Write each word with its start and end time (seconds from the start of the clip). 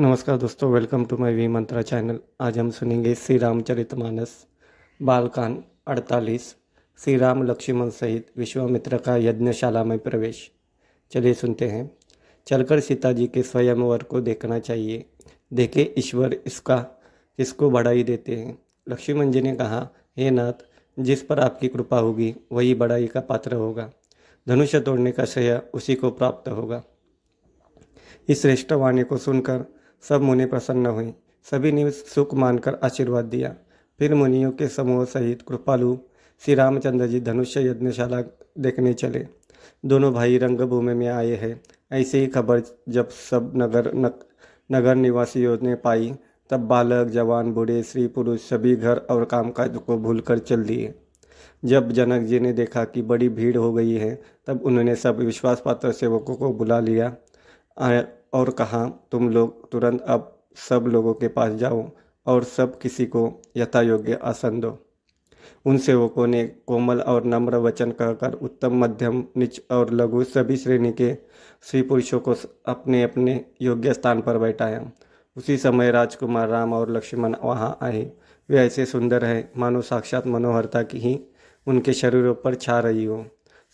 नमस्कार 0.00 0.36
दोस्तों 0.36 0.72
welcome 0.72 1.04
to 1.04 1.16
my 1.16 1.34
V 1.34 1.48
Mantra 1.48 1.82
channel 1.82 2.20
आज 2.40 2.58
हम 2.58 2.70
सुनेंगे 2.70 3.14
श्री 3.14 3.38
रामचरित 3.38 3.94
मानस, 3.94 4.46
बालकान 5.02 5.64
अड़तालीस, 5.86 6.56
श्री 6.98 7.16
राम 7.16 7.42
लक्ष्मण 7.42 7.90
सहित 7.90 8.26
विश्वामित्र 8.36 8.98
का 8.98 9.16
यज्ञशाला 9.16 9.84
में 9.84 9.98
प्रवेश। 9.98 10.50
चलिए 11.10 11.34
सुनते 11.34 11.68
हैं। 11.68 11.96
चलकर 12.46 12.80
सीता 12.80 13.12
जी 13.12 13.26
के 13.26 13.42
स्वयंवर 13.42 14.02
को 14.02 14.20
देखना 14.20 14.58
चाहिए। 14.58 15.04
देखे 15.52 15.94
ईश्वर 15.98 16.34
इसका, 16.46 16.76
किसको 17.36 17.70
बढ़ाई 17.70 18.02
देते 18.02 18.36
हैं। 18.36 18.58
लक्ष्मण 18.88 19.30
जी 19.30 19.40
ने 19.40 19.56
कहा, 19.56 19.88
हे 20.18 20.30
नाथ, 20.30 20.52
जिस 20.98 21.22
पर 21.22 21.40
आपकी 21.40 21.68
कृपा 21.68 21.98
होगी, 21.98 22.36
वही 22.52 22.74
बढ़ाई 22.74 23.06
का 23.06 23.20
पात्र 23.20 23.54
होगा। 23.54 23.90
धनुष्य 24.48 24.80
तोड़ने 24.80 25.12
का 25.12 25.24
श्रेय 25.24 25.62
उसी 25.74 25.94
को 25.94 26.10
प्राप्त 26.10 26.48
होगा। 26.48 26.82
इस 28.28 28.42
श्रेष्ठ 28.42 28.72
वाणी 28.72 29.02
को 29.02 29.16
सुनकर 29.16 29.79
सब 30.08 30.22
मुनि 30.22 30.46
प्रसन्न 30.46 30.86
हुए 30.86 31.12
सभी 31.50 31.72
ने 31.72 31.90
सुख 31.90 32.34
मानकर 32.34 32.78
आशीर्वाद 32.84 33.24
दिया। 33.24 33.54
फिर 33.98 34.14
मुनियों 34.14 34.50
के 34.52 34.68
समूह 34.68 35.04
सहित 35.04 35.42
कृपालु 35.42 35.96
श्री 36.42 36.54
रामचंद्र 36.54 37.06
जी 37.06 37.20
धनुष्य 37.20 37.66
यज्ञशाला 37.68 38.20
देखने 38.58 38.92
चले। 38.94 39.26
दोनों 39.84 40.12
भाई 40.12 40.38
रंगभूमि 40.38 40.94
में 40.94 41.08
आए 41.08 41.34
हैं। 41.34 41.60
ऐसे 41.92 42.18
ही 42.20 42.26
खबर 42.26 42.62
जब 42.88 43.08
सब 43.08 43.52
नगर 43.56 43.94
नक, 43.94 44.20
नगर 44.72 44.94
निवासियों 44.94 45.56
ने 45.62 45.74
पाई 45.74 46.14
तब 46.50 46.60
बालक 46.60 47.08
जवान 47.08 47.52
बूढ़े 47.52 47.82
स्त्री 47.82 48.06
पुरुष 48.06 48.40
सभी 48.40 48.76
घर 48.76 48.96
और 49.10 49.24
कामकाज 49.24 49.76
को 49.76 49.98
भूलकर 49.98 50.38
चल 50.38 50.62
दिए। 50.64 50.94
जब 51.64 51.90
जनक 51.92 52.26
जी 52.26 52.40
ने 52.40 52.52
देखा 52.52 52.84
कि 52.84 53.02
बड़ी 53.02 53.28
भीड़ 53.28 53.56
हो 53.56 53.72
गई 53.72 53.94
है 53.94 54.22
तब 54.46 54.62
उन्होंने 54.62 54.94
सब 54.96 55.18
विश्वास 55.18 55.62
पात्र 55.64 55.92
सेवकों 55.92 56.34
को 56.34 56.52
बुला 56.52 56.80
लिया। 56.80 57.14
और 58.32 58.50
कहा 58.50 58.86
तुम 59.10 59.30
लोग 59.30 59.70
तुरंत 59.70 60.00
अब 60.00 60.38
सब 60.68 60.84
लोगों 60.86 61.14
के 61.14 61.28
पास 61.28 61.52
जाओ 61.52 61.90
और 62.26 62.44
सब 62.44 62.78
किसी 62.78 63.06
को 63.06 63.42
यथा 63.56 63.82
योग्य 63.82 64.18
आसन 64.22 64.60
दो। 64.60 64.78
उन 65.66 65.78
सेवकों 65.78 66.26
ने 66.26 66.44
कोमल 66.66 67.00
और 67.00 67.24
नम्र 67.24 67.56
वचन 67.56 67.90
कहकर 67.90 68.32
उत्तम, 68.32 68.84
मध्यम, 68.84 69.24
निच 69.36 69.60
और 69.70 69.92
लघु 69.92 70.24
सभी 70.24 70.56
श्रेणी 70.56 70.92
के 70.92 71.14
स्त्री 71.62 71.82
पुरुषों 71.82 72.20
को 72.20 72.34
अपने 72.66 73.02
अपने 73.02 73.44
योग्य 73.62 73.92
स्थान 73.92 74.20
पर 74.20 74.38
बैठाया। 74.38 74.90
उसी 75.36 75.56
समय 75.56 75.90
राजकुमार 75.90 76.48
राम 76.48 76.72
और 76.72 76.90
लक्ष्मण 76.90 77.36
वहाँ 77.44 77.78
आए। 77.82 78.12
वे 78.50 78.58
ऐसे 78.58 78.86
सुंदर 78.86 79.24
हैं, 79.24 79.50
मानो 79.56 79.80
साक्षात 79.80 80.26
मनोहरता 80.26 80.82
की 80.82 80.98
ही 80.98 81.20
उनके 81.66 81.92
शरीरों 81.92 82.34
पर 82.34 82.54
छा 82.54 82.78
रही 82.78 83.04
हो। 83.04 83.26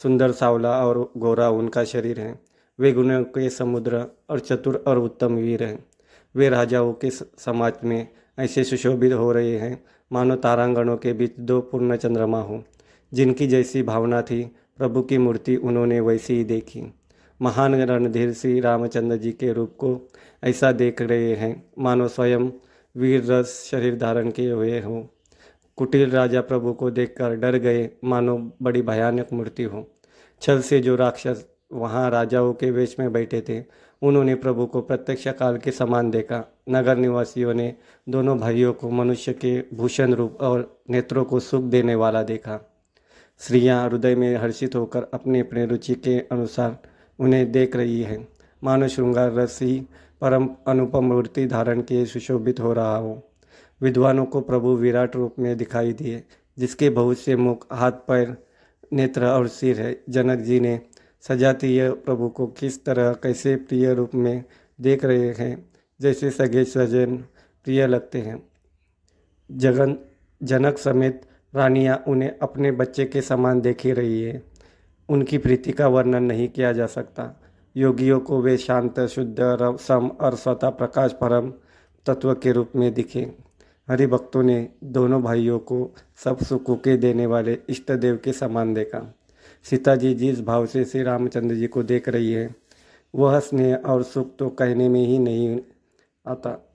सुंदर, 0.02 0.32
सावला 0.32 0.86
और 0.86 1.12
गोरा 1.16 1.50
उनका 1.50 1.84
शरीर 1.84 2.20
है। 2.20 2.40
वे 2.80 2.92
गुणों 2.92 3.24
के 3.24 3.50
समुद्र 3.50 4.06
और 4.30 4.38
चतुर 4.38 4.84
और 4.86 4.98
उत्तम 4.98 5.34
वीर 5.34 5.64
हैं। 5.64 5.84
वे 6.36 6.48
राजाओं 6.48 6.92
के 6.92 7.10
समाज 7.10 7.72
में 7.84 8.08
ऐसे 8.38 8.64
सुशोभित 8.64 9.12
हो 9.12 9.32
रहे 9.32 9.56
हैं, 9.58 9.84
मानो 10.12 10.36
तारांगणों 10.36 10.96
के 10.96 11.12
बीच 11.12 11.32
दो 11.40 11.60
पूर्ण 11.60 11.96
चंद्रमा 11.96 12.40
हो। 12.40 12.64
जिनकी 13.14 13.46
जैसी 13.46 13.82
भावना 13.82 14.22
थी, 14.22 14.56
प्रभु 14.78 15.02
की 15.02 15.18
मूर्ति 15.18 15.56
उन्होंने 15.56 16.00
वैसी 16.00 16.34
ही 16.34 16.44
देखी। 16.44 16.94
महान 17.42 17.74
रणधीर 17.74 18.32
श्री 18.32 18.60
रामचंद्र 18.60 19.16
जी 19.16 19.32
के 19.32 19.52
रूप 19.52 19.76
को 19.78 20.08
ऐसा 20.44 20.72
देख 20.72 21.02
रहे 21.02 21.34
हैं, 21.34 21.70
मानो 21.78 22.08
स्वयं 22.08 22.50
वीर 22.96 23.32
रस 23.32 23.68
शरीर 23.70 23.96
धारण 23.96 24.30
किए 24.30 24.52
हुए 24.52 24.80
हों। 24.80 25.04
कुटिल 25.76 26.10
राजा 26.10 26.40
प्रभु 26.40 26.72
को 26.72 26.90
देखकर 26.90 27.34
डर 27.34 27.56
गए, 27.56 27.90
मानो 28.04 28.52
बड़ी 28.62 28.82
भयानक 28.82 29.28
मूर्ति 29.32 29.62
हो। 29.62 29.90
छल 30.40 30.60
से 30.60 30.80
जो 30.80 30.96
राक्षस 30.96 31.46
वहाँ 31.72 32.10
राजाओं 32.10 32.52
के 32.52 32.70
वेश 32.70 32.96
में 32.98 33.12
बैठे 33.12 33.40
थे। 33.48 33.64
उन्होंने 34.02 34.34
प्रभु 34.34 34.66
को 34.66 34.80
प्रत्यक्ष 34.80 35.28
काल 35.28 35.58
के 35.58 35.70
समान 35.70 36.10
देखा। 36.10 36.56
नगर 36.68 36.96
निवासियों 36.96 37.54
ने 37.54 37.74
दोनों 38.08 38.38
भाइयों 38.38 38.72
को 38.72 38.90
मनुष्य 38.90 39.32
के 39.32 39.76
भूषण 39.76 40.14
रूप 40.14 40.38
और 40.40 40.82
नेत्रों 40.90 41.24
को 41.24 41.40
सुख 41.40 41.62
देने 41.62 41.94
वाला 41.94 42.22
देखा। 42.22 42.72
स्त्रियाँ 43.38 43.88
हृदय 43.88 44.14
में 44.14 44.36
हर्षित 44.36 44.76
होकर 44.76 45.06
अपने 45.14 45.40
अपने 45.40 45.66
रुचि 45.66 45.94
के 45.94 46.18
अनुसार 46.18 46.78
उन्हें 47.18 47.52
देख 47.52 47.76
रही 47.76 48.02
हैं। 48.02 48.28
मानो 48.64 48.88
श्रृंगार 48.88 49.32
रस 49.32 49.58
ही 49.62 49.86
परम 50.20 50.50
अनुपम 50.66 51.04
मूर्ति 51.04 51.46
धारण 51.46 51.80
के 51.80 52.06
सुशोभित 52.06 52.60
हो 52.60 52.72
रहा 52.72 52.96
हो। 52.96 53.30
विद्वानों 53.82 54.24
को 54.24 54.40
प्रभु 54.40 54.76
विराट 54.76 55.16
रूप 55.16 55.34
में 55.38 55.56
दिखाई 55.56 55.92
दिए, 55.92 56.24
जिसके 56.58 56.90
बहुत 56.90 57.18
से 57.18 57.36
मुख, 57.36 57.66
हाथ, 57.72 57.92
पैर, 57.92 58.36
नेत्र 58.92 59.26
और 59.26 59.48
सिर 59.48 59.80
है। 59.80 60.04
जनक 60.08 60.38
जी 60.38 60.60
ने 60.60 60.80
सजाती 61.20 61.76
यह 61.76 61.92
प्रभु 61.92 62.28
को 62.28 62.46
किस 62.46 62.84
तरह, 62.84 63.12
कैसे 63.12 63.56
प्रिय 63.56 63.94
रूप 63.94 64.14
में 64.14 64.44
देख 64.80 65.04
रहे 65.04 65.30
हैं, 65.30 65.70
जैसे 66.00 66.30
सगे 66.30 66.64
सजन 66.64 67.16
प्रिय 67.64 67.86
लगते 67.86 68.18
हैं। 68.18 68.48
जगन, 69.52 69.98
जनक 70.42 70.78
समेत 70.78 71.22
रानियाँ 71.54 72.04
उन्हें 72.08 72.38
अपने 72.38 72.72
बच्चे 72.72 73.04
के 73.04 73.20
समान 73.20 73.60
देखी 73.60 73.92
रही 73.92 74.22
है। 74.22 74.42
उनकी 75.08 75.38
प्रीति 75.38 75.72
का 75.72 75.88
वर्णन 75.88 76.22
नहीं 76.22 76.48
किया 76.48 76.72
जा 76.72 76.86
सकता। 76.86 77.40
योगियों 77.76 78.20
को 78.20 78.42
वे 78.42 78.56
शांत, 78.56 79.00
शुद्ध 79.00 79.36
सम 79.80 80.10
और 80.20 80.34
स्वतः 80.34 80.68
प्रकाश 80.68 81.12
परम 81.12 81.52
तत्व 82.06 82.34
के 82.34 82.52
रूप 82.52 82.70
में 82.76 82.94
दिखे। 82.94 83.20
हरिभक्तों 83.90 84.42
ने 84.42 84.68
दोनों 84.84 85.22
भाइयों 85.22 85.58
को 85.58 85.94
सब 86.24 86.38
सुखों 86.38 86.76
के 86.76 86.96
देने 86.96 87.26
वाले 87.26 87.58
इष्ट 87.68 87.92
देव 87.92 88.20
के 88.24 88.32
समान 88.32 88.74
देखा। 88.74 89.15
सीता 89.70 89.96
जी 89.96 90.14
जिस 90.14 90.40
भाव 90.40 90.66
से 90.66 90.84
श्री 90.84 91.02
रामचंद्र 91.02 91.54
जी 91.54 91.66
को 91.66 91.82
देख 91.82 92.08
रही 92.08 92.32
है, 92.32 92.54
वह 93.14 93.38
स्नेह 93.40 93.76
और 93.76 94.02
सुख 94.02 94.36
तो 94.36 94.48
कहने 94.48 94.88
में 94.88 95.06
ही 95.06 95.18
नहीं 95.18 95.58
आता। 96.26 96.72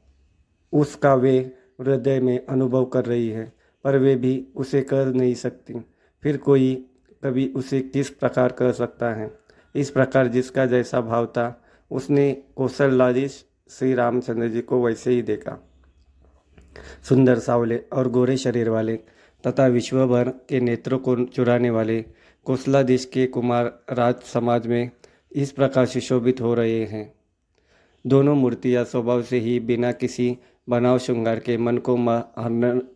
उसका 0.74 1.14
वे 1.16 1.38
हृदय 1.82 2.20
में 2.20 2.46
अनुभव 2.46 2.86
कर 2.86 3.06
रही 3.06 3.30
है, 3.30 3.54
पर 3.84 3.98
वे 3.98 4.16
भी 4.16 4.48
उसे 4.56 4.82
कर 4.82 5.14
नहीं 5.14 5.34
सकती। 5.34 5.74
फिर 6.24 6.38
कोई 6.38 6.86
कभी 7.24 7.54
उसे 7.56 7.82
किस 7.82 8.10
प्रकार 8.10 8.52
कर 8.52 8.72
सकता 8.72 9.14
है? 9.14 9.32
इस 9.76 9.90
प्रकार 9.90 10.28
जिसका 10.28 10.66
जैसा 10.66 11.02
भाव 11.02 11.26
था, 11.26 11.64
उसने 11.92 12.44
कौशल्याधीश 12.56 13.46
श्री 13.70 13.94
रामचंद्र 13.94 14.48
जी 14.48 14.62
को 14.62 14.86
वैसे 14.86 15.12
ही 15.12 15.22
देखा। 15.22 15.70
सुंदर 17.10 17.40
सावले 17.40 17.78
और 17.94 18.08
गोरे 18.08 18.38
शरीर 18.38 18.70
वाले 18.70 18.96
तथा 19.48 19.68
विश्वभर 19.68 20.30
के 20.50 20.60
नेत्रों 20.60 21.00
को 21.00 21.16
चुराने 21.26 21.70
वाले 21.70 22.06
देश 22.48 23.06
के 23.06 23.28
कुमार 23.28 23.66
राज 23.90 24.16
समाज 24.16 24.68
में 24.68 24.92
इस 25.32 25.52
प्रकार 25.52 25.86
सुशोभित 25.86 26.42
हो 26.42 26.54
रहे 26.54 26.86
हैं। 26.86 27.14
दोनों 28.08 28.36
मूर्तियाँ 28.36 28.84
स्वभाव 28.84 29.22
से 29.22 29.40
ही 29.40 29.60
बिना 29.60 29.92
किसी 29.92 30.38
बनाव 30.70 30.98
श्रृंगार 30.98 31.40
के 31.40 31.58
मन 31.58 31.78
को 31.78 31.96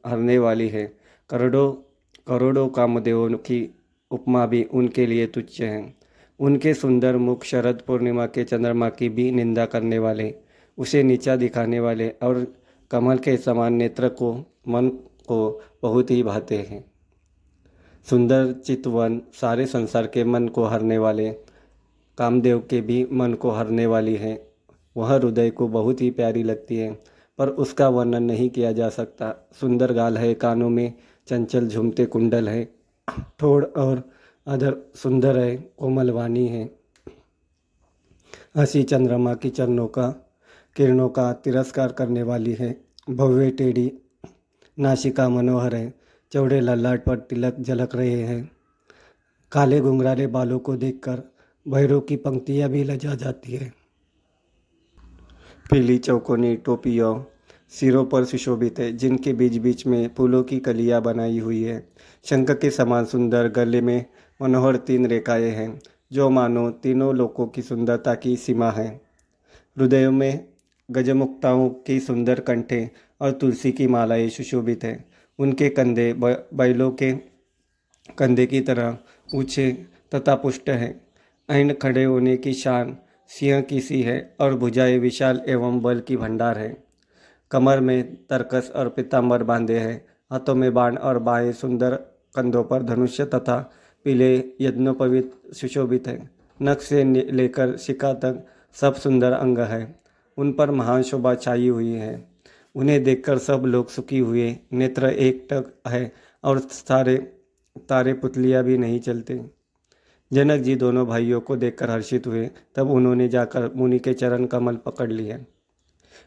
हरने 0.10 0.38
वाली 0.38 0.70
है। 0.70 0.86
करोड़ों 1.30 1.72
करोड़ों 2.28 2.68
कामदेवों 2.70 3.30
की 3.30 3.76
उपमा 4.12 4.46
भी 4.46 4.64
उनके 4.64 5.06
लिए 5.06 5.28
तुच्छ 5.28 5.62
है। 5.62 5.94
उनके 6.40 6.74
सुंदर 6.74 7.18
मुख 7.18 7.44
शरद 7.44 7.82
पूर्णिमा 7.88 8.26
के 8.26 8.44
चंद्रमा 8.44 8.90
की 8.90 9.10
भी 9.10 9.32
निंदा 9.32 9.66
करने 9.66 10.00
वाले, 10.00 10.36
उसे 10.78 11.04
नीचा 11.04 11.36
दिखाने 11.36 11.80
वाले 11.80 12.10
और 12.10 12.56
कमल 12.92 13.18
के 13.18 13.38
समान 13.38 13.74
नेत्र 13.74 14.10
को 14.10 14.34
मन 14.68 14.90
को 15.28 15.64
बहुत 15.82 16.12
ही 16.12 16.24
भाते 16.24 16.58
हैं। 16.58 16.95
सुंदर 18.10 18.54
चितवन 18.54 19.22
सारे 19.42 19.66
संसार 19.66 20.08
के 20.08 20.24
मन 20.24 20.48
को 20.48 20.64
हरने 20.64 20.98
वाले, 20.98 21.30
कामदेव 22.18 22.60
के 22.70 22.82
भी 22.82 23.08
मन 23.12 23.34
को 23.34 23.50
हरने 23.50 23.86
वाली 23.86 24.16
है। 24.16 24.48
वह 24.98 25.14
हृदय 25.14 25.50
को 25.50 25.68
बहुत 25.68 26.02
ही 26.02 26.12
प्यारी 26.12 26.44
लगती 26.44 26.78
है, 26.78 27.00
पर 27.38 27.50
उसका 27.50 27.90
वर्णन 27.90 28.24
नहीं 28.24 28.50
किया 28.50 28.72
जा 28.72 28.90
सकता। 28.90 29.50
सुंदर 29.62 29.94
गाल 29.94 30.18
है 30.18 30.34
कानों 30.34 30.70
में, 30.70 30.94
चंचल 31.28 31.68
झूमते 31.68 32.06
कुंडल 32.06 32.50
है। 32.50 32.76
ठोड़ 33.40 33.66
और 33.66 34.04
अधर 34.48 34.78
सुंदर 34.96 35.38
है, 35.38 35.56
कोमल 35.56 36.12
वाणी 36.12 36.48
है। 36.48 36.76
हसी 38.58 38.84
चंद्रमा 38.84 39.34
की 39.34 39.50
चरणों 39.50 39.88
का, 39.88 40.08
किरणों 40.76 41.10
का 41.10 41.34
तिरस्कार 41.34 41.92
करने 41.92 42.24
वाली 42.24 42.54
है। 42.54 42.82
भव्य 43.10 43.52
टेढ़ी 43.52 43.92
नाशिका 44.80 45.30
मनोहर 45.30 45.76
है। 45.76 46.05
चौड़े 46.36 46.62
ललाट 46.62 47.06
पर 47.06 47.20
तिलक 47.20 47.56
झलक 47.60 47.96
रहे 47.96 48.22
हैं। 48.22 48.52
काले 49.52 49.80
घुंघराले 49.80 50.28
बालों 50.28 50.60
को 50.60 50.76
देखकर 50.76 51.34
भैरों 51.68 52.02
की 52.02 52.16
पंक्तियाँ 52.16 52.70
भी 52.70 52.84
लजा 52.84 53.16
जाती 53.16 53.52
है। 53.52 53.74
पीली 55.72 55.98
चौकोनी 55.98 56.56
टोपियों, 56.56 57.24
सिरों 57.70 58.06
पर 58.06 58.26
सुशोभित 58.26 58.80
है, 58.80 58.98
जिनके 58.98 59.34
बीच 59.34 59.58
बीच 59.58 59.88
में 59.88 60.10
फूलों 60.18 60.44
की 60.44 60.60
कलियाँ 60.60 61.02
बनाई 61.02 61.40
हुई 61.40 61.64
है। 61.64 61.90
शंख 62.26 62.52
के 62.52 62.70
समान 62.70 63.06
सुंदर 63.06 63.48
गले 63.48 63.82
में 63.82 64.06
मनोहर 64.42 64.76
तीन 64.76 65.08
रेखाएँ 65.08 65.52
हैं, 65.52 65.82
जो 66.12 66.30
मानो 66.30 66.70
तीनों 66.70 67.16
लोकों 67.16 67.48
की 67.48 67.62
सुंदरता 67.62 68.16
की 68.16 68.36
सीमा 68.36 68.72
है। 68.72 69.02
हृदयों 69.80 70.12
में 70.12 70.48
गजमुक्ताओं 70.92 71.70
की 71.70 72.00
सुंदर 72.00 72.40
कंठे 72.40 72.92
और 73.22 73.32
तुलसी 73.32 73.72
की 73.72 73.88
मालाएँ 73.88 74.30
सुशोभित 74.30 74.84
हैं। 74.84 75.15
उनके 75.40 75.70
कंधे 75.70 76.14
बैलों 76.14 76.92
के 76.92 77.12
कंधे 78.18 78.46
की 78.46 78.62
तरह 78.62 78.98
ऊँचे 79.36 79.72
तथा 80.16 80.36
पुष्ट 80.36 80.70
हैं। 80.70 81.02
ऐन 81.50 81.74
खड़े 81.74 82.04
होने 82.04 82.38
की 82.38 82.54
शान 82.54 82.98
सिंह 83.28 83.62
की 83.62 83.80
सी 83.82 84.02
है 84.02 84.36
और 84.40 84.58
भुजाएँ 84.58 84.98
विशाल 85.00 85.42
एवं 85.48 85.82
बल 85.82 86.00
की 86.00 86.18
भंडार 86.18 86.58
है। 86.58 86.76
कमर 87.52 87.80
में 87.80 88.16
तरकस 88.26 88.72
और 88.76 88.90
पीताम्बर 88.90 89.44
बांधे 89.44 89.80
हैं। 89.80 90.06
हाथों 90.32 90.56
में 90.56 90.74
बाण 90.74 90.98
और 90.98 91.20
बाएँ 91.20 91.52
सुंदर 91.52 91.96
कंधों 92.36 92.64
पर 92.64 92.84
धनुष्य 92.84 93.26
तथा 93.26 93.58
पीले 94.06 94.36
यज्ञोपवित 94.62 95.32
सुशोभित 95.54 96.08
है। 96.08 96.30
नख 96.62 96.82
से 96.82 97.04
लेकर 97.32 97.78
शिका 97.78 98.14
तक 98.14 98.46
सब 98.74 98.96
सुंदर 98.96 99.32
अंग 99.32 99.60
है। 99.60 100.00
उन 100.38 100.52
पर 100.54 100.72
महान 100.72 101.04
शोभा 101.04 101.36
छाई 101.36 101.68
हुई 101.68 101.92
है। 101.92 102.35
उन्हें 102.76 103.04
देखकर 103.04 103.38
सब 103.38 103.64
लोग 103.66 103.90
सुखी 103.90 104.20
हुए। 104.20 104.58
नेत्र 104.74 105.06
एक 105.06 105.48
टक 105.52 105.74
है 105.88 106.12
और 106.44 106.60
सारे 106.60 107.16
तारे 107.90 108.14
पुतलियाँ 108.14 108.64
भी 108.64 108.78
नहीं 108.78 109.00
चलते। 109.00 109.42
जनक 110.32 110.62
जी 110.62 110.76
दोनों 110.76 111.06
भाइयों 111.08 111.42
को 111.42 111.56
देखकर 111.56 111.90
हर्षित 111.90 112.28
हुए। 112.28 112.50
तब 112.76 112.92
उन्होंने 112.92 113.28
जाकर 113.28 113.72
मुनि 113.76 114.00
के 114.00 114.14
चरण 114.14 114.46
कमल 114.46 114.76
पकड़ 114.76 115.12
लिए। 115.12 115.38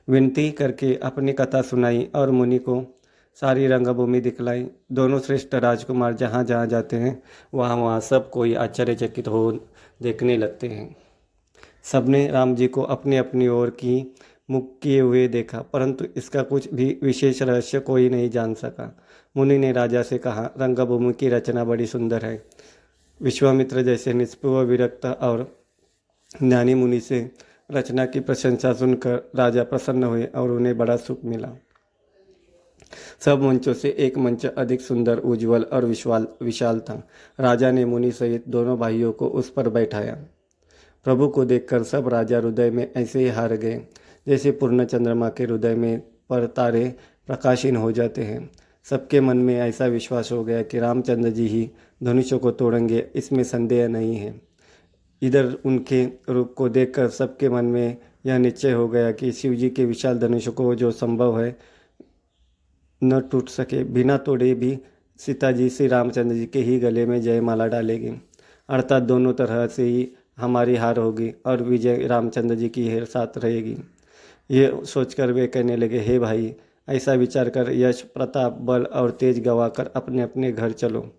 विनती 0.09 0.51
करके 0.51 0.95
अपनी 0.95 1.33
कथा 1.33 1.63
सुनाई 1.63 2.09
और 2.15 2.31
मुनि 2.31 2.59
को 2.59 2.83
सारी 3.43 3.67
रंगभूमि 3.67 4.21
दिखलाई। 4.21 4.67
दोनों 4.93 5.19
श्रेष्ठ 5.21 5.55
राजकुमार 5.55 6.15
जहाँ 6.15 6.45
जहाँ 6.45 6.67
जाते 6.67 6.97
हैं, 6.97 7.23
वहाँ 7.55 7.77
वहाँ 7.77 8.01
सब 8.01 8.31
कोई 8.31 8.55
आश्चर्यचकित 8.55 9.29
हो 9.29 9.53
देखने 10.03 10.37
लगते 10.37 10.69
हैं। 10.69 10.97
सबने 11.83 12.29
राम 12.29 12.55
जी 12.55 12.69
को 12.69 12.83
अपनी 12.83 13.17
अपनी 13.17 13.49
ओर 13.49 13.71
की 13.71 14.15
मुख 14.51 14.69
किए 14.83 15.01
हुए 15.01 15.29
देखा, 15.29 15.61
परंतु 15.61 16.05
इसका 16.17 16.43
कुछ 16.43 16.75
भी 16.75 16.99
विशेष 17.03 17.43
रहस्य 17.43 17.81
कोई 17.81 18.09
नहीं 18.09 18.31
जान 18.31 18.55
सका। 18.55 18.99
मुनि 19.37 19.59
ने 19.59 19.73
राजा 19.73 20.03
से 20.03 20.19
कहा, 20.19 20.51
रंगभूमि 20.61 21.13
की 21.13 21.29
रचना 21.29 21.65
बड़ी 21.65 21.87
सुंदर 21.87 22.25
है। 22.25 22.43
विश्वामित्र 23.21 23.83
जैसे 23.83 24.13
निष्पुव 24.13 24.61
विरक्त 24.61 25.07
और 25.07 25.59
ज्ञानी 26.43 26.75
मुनि 26.75 27.01
से 27.01 27.31
रचना 27.73 28.07
की 28.07 28.21
प्रशंसा 28.21 28.73
सुनकर 28.73 29.31
राजा 29.37 29.63
प्रसन्न 29.63 30.05
हुए 30.05 30.25
और 30.25 30.51
उन्हें 30.51 30.77
बड़ा 30.79 30.97
सुख 30.97 31.25
मिला। 31.25 31.49
सब 33.21 33.43
मंचों 33.43 33.75
से 33.75 33.89
एक 33.99 34.19
मंच 34.19 34.47
अधिक 34.47 34.81
सुंदर, 34.81 35.19
उज्जवल 35.19 35.63
और 35.63 35.85
विशाल 35.85 36.27
विशाल 36.43 36.81
था। 36.81 37.09
राजा 37.41 37.71
ने 37.71 37.85
मुनि 37.85 38.11
सहित 38.13 38.45
दोनों 38.49 38.79
भाइयों 38.79 39.13
को 39.13 39.29
उस 39.29 39.51
पर 39.51 39.69
बैठाया। 39.69 40.15
प्रभु 41.05 41.29
को 41.29 41.45
देखकर 41.45 41.83
सब 41.83 42.09
राजा 42.09 42.39
हृदय 42.39 42.71
में 42.71 42.93
ऐसे 42.97 43.19
ही 43.19 43.29
हार 43.29 43.53
गए। 43.53 43.81
जैसे 44.29 44.51
पूर्ण 44.51 44.85
चंद्रमा 44.85 45.29
के 45.29 45.45
हृदय 45.45 45.75
में 45.75 46.01
पर 46.31 46.47
तारे 46.47 46.85
प्रकाशीन 47.27 47.77
हो 47.77 47.93
जाते 47.93 48.23
हैं। 48.23 48.51
सबके 48.87 49.21
मन 49.21 49.37
में 49.37 49.55
ऐसा 49.57 49.87
विश्वास 49.87 50.33
हो 50.33 50.45
गया 50.45 50.63
कि 50.63 50.79
रामचंद्र 50.79 51.31
जी 51.31 51.47
ही 51.49 51.71
धनुषों 52.03 52.39
को 52.39 52.51
तोड़ेंगे, 52.51 53.07
इसमें 53.15 53.43
संदेह 53.45 53.89
नहीं 53.89 54.17
है। 54.17 54.41
इधर 55.23 55.57
उनके 55.65 56.05
रूप 56.29 56.55
को 56.57 56.69
देखकर 56.69 57.09
सबके 57.09 57.49
मन 57.49 57.65
में 57.65 57.97
यह 58.27 58.39
निश्चय 58.39 58.73
हो 58.73 58.89
गया 58.89 59.11
कि 59.13 59.33
शिव 59.33 59.55
जी 59.55 59.71
के 59.71 59.85
विशाल 59.85 60.19
धनुष 60.19 60.49
को 60.49 60.75
जो 60.75 60.91
संभव 60.91 61.41
है, 61.41 61.57
न 63.05 63.21
टूट 63.21 63.49
सके। 63.49 63.85
बिना 63.85 64.17
तोड़े 64.17 64.55
भी 64.55 64.79
सीता 65.19 65.53
जी 65.53 65.69
श्री 65.69 65.87
रामचंद्र 65.87 66.37
जी 66.37 66.47
के 66.47 66.59
ही 66.59 66.79
गले 66.79 67.07
में 67.07 67.21
जयमाला 67.23 67.67
डालेगी। 67.67 68.13
अर्थात 68.69 69.03
दोनों 69.03 69.33
तरह 69.33 69.67
से 69.67 69.83
ही 69.83 70.09
हमारी 70.37 70.77
हार 70.77 70.99
होगी 70.99 71.33
और 71.47 71.63
विजय 71.63 72.07
रामचंद्र 72.07 72.55
जी 72.55 72.69
की 72.69 72.89
ही 72.91 73.05
साथ 73.05 73.39
रहेगी। 73.39 73.77
ये 74.51 74.81
सोचकर 74.85 75.33
वे 75.33 75.47
कहने 75.47 75.77
लगे, 75.77 75.99
हे 75.99 76.19
भाई, 76.19 76.55
ऐसा 76.89 77.13
विचार 77.13 77.49
कर, 77.49 77.73
यश, 77.73 78.01
प्रताप, 78.01 78.53
बल 78.53 78.85
और 78.85 79.11
तेज 79.11 79.45
गवाकर 79.45 79.87
अपने 79.97 80.23
अपने 80.23 80.53
घर 80.53 80.73
चलो। 80.73 81.15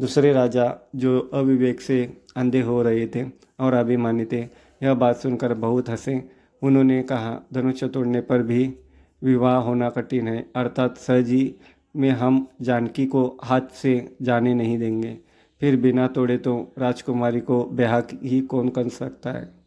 दूसरे 0.00 0.32
राजा 0.32 0.90
जो 0.96 1.30
अविवेक 1.34 1.80
से 1.80 2.16
अंधे 2.36 2.60
हो 2.60 2.82
रहे 2.82 3.06
थे 3.06 3.24
और 3.60 3.74
अभिमानी 3.74 4.24
थे, 4.24 4.40
यह 4.82 4.94
बात 4.94 5.16
सुनकर 5.16 5.54
बहुत 5.54 5.88
हंसे। 5.88 6.30
उन्होंने 6.62 7.02
कहा 7.02 7.40
धनुष्य 7.54 7.88
तोड़ने 7.88 8.20
पर 8.20 8.42
भी 8.42 8.74
विवाह 9.22 9.56
होना 9.56 9.90
कठिन 9.90 10.28
है, 10.28 10.50
अर्थात 10.56 10.98
सहजी 10.98 11.54
में 11.96 12.10
हम 12.10 12.46
जानकी 12.62 13.06
को 13.06 13.38
हाथ 13.44 13.60
से 13.60 14.16
जाने 14.22 14.54
नहीं 14.54 14.78
देंगे। 14.78 15.18
फिर 15.60 15.76
बिना 15.76 16.06
तोड़े 16.06 16.38
तो 16.38 16.74
राजकुमारी 16.78 17.40
को 17.40 17.64
ब्याह 17.64 18.02
ही 18.22 18.40
कौन 18.40 18.68
कर 18.68 18.88
सकता 18.88 19.30
है? 19.30 19.57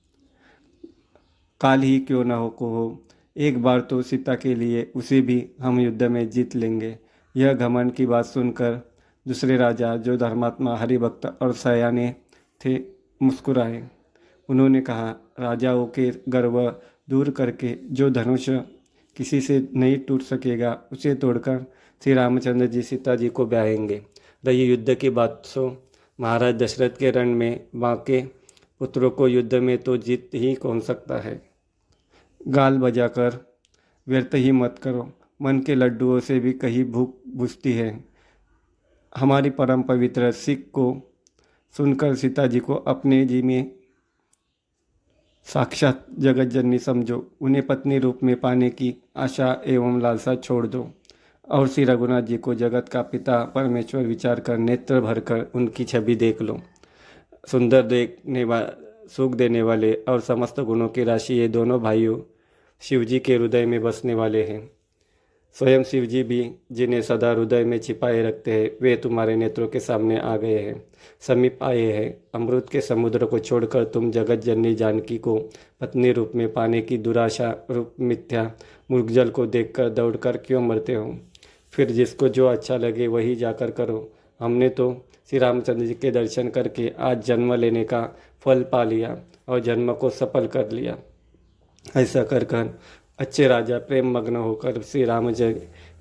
काल 1.62 1.82
ही 1.82 2.00
क्यों 2.00 2.24
न 2.24 2.32
हो 2.32 2.50
को 2.50 2.70
हो 2.70 3.06
एक 3.38 3.62
बार 3.62 3.82
तो 3.82 4.02
सीता 4.02 4.36
के 4.36 4.56
लिए 4.56 4.92
उसे 4.96 5.22
भी 5.22 5.52
हम 5.62 5.80
युद्ध 5.80 6.04
में 6.04 6.30
जीत 6.30 6.56
लेंगे। 6.56 6.98
यह 7.36 7.54
घमंड 7.54 7.92
की 7.92 8.06
बात 8.06 8.26
सुनकर 8.26 8.92
दूसरे 9.28 9.58
राजा, 9.58 9.96
जो 9.98 10.18
धर्मात्मा, 10.18 10.76
हरिभक्त 10.76 11.26
और 11.42 11.54
सयाने 11.54 12.16
थे, 12.66 12.80
मुस्कुराए। 13.24 13.90
उन्होंने 14.50 14.82
कहा, 14.82 15.34
राजाओं 15.40 15.86
के 15.86 16.12
गर्व 16.30 16.76
दूर 17.10 17.30
करके 17.30 17.78
जो 17.92 18.10
धनुष 18.10 18.50
किसी 19.18 19.42
से 19.42 19.70
नहीं 19.76 19.98
टूट 19.98 20.22
सकेगा, 20.22 20.82
उसे 20.92 21.16
तोड़कर 21.16 21.66
श्री 22.04 22.14
रामचंद्र 22.14 22.66
जी, 22.66 22.82
सीता 22.82 23.16
जी 23.16 23.30
को 23.30 23.46
ब्याहेंगे। 23.46 24.02
रही 24.46 24.66
युद्ध 24.66 24.94
की 24.94 25.10
बात 25.10 25.42
सो, 25.46 25.90
महाराज 26.20 26.56
दशरथ 26.56 26.90
के 26.90 27.12
रण 27.12 27.30
में 27.30 27.68
बाके 27.76 28.22
पुत्रों 28.80 29.10
को 29.10 29.28
युद्ध 29.28 29.56
में 29.56 29.78
तो 29.78 29.98
जीत 29.98 30.30
ही 30.34 30.56
कौन 30.56 30.80
सकता 30.80 31.18
है? 31.18 31.51
गाल 32.48 32.78
बजाकर, 32.78 33.56
व्यर्थ 34.08 34.36
ही 34.36 34.52
मत 34.52 34.80
करो। 34.84 35.14
मन 35.42 35.60
के 35.60 35.76
लड्डुओं 35.76 36.20
से 36.20 36.40
भी 36.40 36.54
कहीं 36.54 36.86
भूख 36.86 37.16
बुझती 37.28 37.74
है। 37.74 38.04
हमारी 39.18 39.50
परम 39.50 39.82
पवित्र 39.82 40.32
सिख 40.32 40.70
को 40.74 41.16
सुनकर 41.78 42.16
सीता 42.16 42.48
जी 42.48 42.60
को 42.60 42.76
अपने 42.76 43.26
जी 43.26 43.42
में 43.42 43.72
साक्षात 45.44 46.06
जगत 46.20 46.46
जननी 46.46 46.80
समझो। 46.80 47.32
उन्हें 47.42 47.68
पत्नी 47.68 48.00
रूप 48.00 48.20
में 48.24 48.40
पाने 48.40 48.70
की 48.70 48.96
आशा 49.18 49.62
एवं 49.66 50.02
लालसा 50.02 50.36
छोड़ 50.36 50.68
दो 50.68 50.92
और 51.50 51.68
श्री 51.68 51.84
रघुनाथ 51.84 52.22
जी 52.22 52.38
को 52.38 52.56
जगत 52.56 52.90
का 52.90 53.02
पिता 53.02 53.44
परमेश्वर 53.44 54.04
विचार 54.04 54.40
कर 54.40 54.58
नेत्र 54.58 55.02
भरकर 55.02 55.52
उनकी 55.56 55.84
छवि 55.84 56.16
देख 56.16 56.42
लो। 56.42 56.62
सुंदर 57.48 57.82
देखने 57.82 58.46
सुख 59.18 59.36
देने 59.36 59.62
वाले 59.62 59.94
और 59.94 60.20
समस्त 60.20 60.60
गुणों 60.60 60.88
की 60.88 61.04
राशि 61.04 61.34
ये 61.34 61.48
दोनों 61.48 61.82
भाइयों 61.82 62.20
शिव 62.82 63.04
जी 63.04 63.20
के 63.20 63.36
हृदय 63.36 63.66
में 63.66 63.82
बसने 63.82 64.14
वाले 64.14 64.44
हैं। 64.44 64.72
स्वयं 65.54 65.84
शिव 65.84 66.06
जी 66.06 66.24
भी 66.24 66.52
जिन्हें 66.72 67.02
सदा 67.02 67.32
हृदय 67.32 67.64
में 67.64 67.80
छिपाए 67.80 68.24
रखते 68.24 68.52
हैं, 68.52 68.72
वे 68.82 68.96
तुम्हारे 68.96 69.36
नेत्रों 69.36 69.68
के 69.68 69.80
सामने 69.80 70.20
आ 70.20 70.38
गए 70.38 70.60
हैं। 70.60 70.84
समीप 71.20 71.60
आए 71.64 71.82
हैं। 71.82 72.24
अमृत 72.36 72.70
के 72.72 72.82
समुद्र 72.82 73.26
को 73.26 73.40
छोड़कर 73.40 73.84
तुम 73.84 74.12
जगत 74.12 74.36
जननी 74.36 74.76
जानकी 74.76 75.18
को 75.18 75.50
पत्नी 75.82 76.12
रूप 76.12 76.32
में 76.36 76.54
पाने 76.54 76.82
की 76.82 76.98
दुराशा 76.98 77.68
रूप 77.72 77.94
मिथ्या 78.00 78.52
मुर्गजल 78.92 79.30
को 79.30 79.46
देखकर 79.46 79.90
दौड़कर 79.90 80.38
क्यों 80.38 80.62
मरते 80.62 80.94
हो? 80.94 81.20
फिर 81.72 81.92
जिसको 81.92 82.28
जो 82.28 82.48
अच्छा 82.48 82.78
लगे 82.78 83.08
वही 83.08 83.36
जाकर 83.36 83.72
करो। 83.72 84.12
हमने 84.40 84.70
तो 84.70 85.06
श्री 85.30 85.40
रामचंद्र 85.40 85.86
जी 85.86 85.94
के 85.94 86.12
दर्शन 86.12 86.50
करके 86.50 86.92
आज 87.00 87.26
जन्म 87.26 87.54
लेने 87.54 87.84
का 87.84 88.18
फल 88.42 88.64
पा 88.64 88.84
लिया 88.84 89.18
और 89.48 89.60
जन्म 89.60 89.94
को 89.94 90.10
सफल 90.10 90.48
कर 90.48 90.72
लिया। 90.72 90.98
ऐसा 91.98 92.24
कर 92.24 92.44
कर 92.44 92.80
अच्छे 93.20 93.48
राजा 93.48 93.78
प्रेम 93.78 94.18
मग्न 94.18 94.36
होकर 94.36 94.82
श्री 94.82 95.04
राम 95.04 95.32
जय 95.32 95.54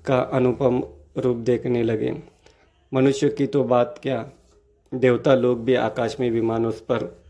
का 0.05 0.19
अनुपम 0.19 0.83
रूप 1.17 1.37
देखने 1.37 1.83
लगे। 1.83 2.23
मनुष्य 2.93 3.29
की 3.29 3.47
तो 3.47 3.63
बात 3.63 3.99
क्या? 4.03 4.29
देवता 4.93 5.35
लोग 5.35 5.63
भी 5.63 5.75
आकाश 5.75 6.17
में 6.19 6.29
विमानों 6.31 6.71
पर 6.71 7.21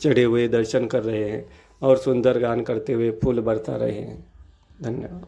चढ़े 0.00 0.24
हुए 0.24 0.48
दर्शन 0.48 0.86
कर 0.86 1.02
रहे 1.02 1.30
हैं 1.30 1.48
और 1.82 1.96
सुंदर 1.96 2.38
गान 2.38 2.60
करते 2.60 2.92
हुए 2.92 3.10
फूल 3.10 3.40
बरसा 3.40 3.76
रहे 3.76 4.00
हैं। 4.00 4.26
धन्यवाद। 4.82 5.26